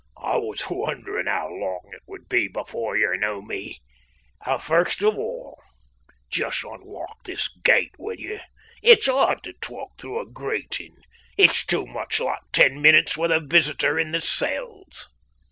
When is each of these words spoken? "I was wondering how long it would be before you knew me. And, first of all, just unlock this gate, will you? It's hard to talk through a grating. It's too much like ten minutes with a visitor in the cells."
"I 0.17 0.37
was 0.37 0.67
wondering 0.67 1.27
how 1.27 1.49
long 1.51 1.81
it 1.93 2.01
would 2.07 2.27
be 2.27 2.47
before 2.47 2.97
you 2.97 3.15
knew 3.17 3.43
me. 3.43 3.81
And, 4.43 4.59
first 4.59 5.03
of 5.03 5.13
all, 5.15 5.61
just 6.31 6.63
unlock 6.63 7.21
this 7.23 7.47
gate, 7.63 7.93
will 7.99 8.17
you? 8.19 8.39
It's 8.81 9.05
hard 9.05 9.43
to 9.43 9.53
talk 9.53 9.91
through 10.01 10.19
a 10.19 10.25
grating. 10.25 10.95
It's 11.37 11.63
too 11.63 11.85
much 11.85 12.19
like 12.19 12.39
ten 12.51 12.81
minutes 12.81 13.15
with 13.15 13.31
a 13.31 13.41
visitor 13.47 13.99
in 13.99 14.09
the 14.11 14.21
cells." 14.21 15.07